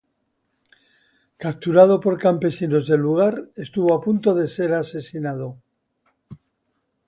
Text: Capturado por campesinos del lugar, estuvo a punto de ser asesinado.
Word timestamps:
Capturado 1.43 1.95
por 1.99 2.15
campesinos 2.25 2.87
del 2.89 3.01
lugar, 3.07 3.35
estuvo 3.55 3.93
a 3.93 4.01
punto 4.01 4.33
de 4.33 4.47
ser 4.47 4.73
asesinado. 4.73 5.47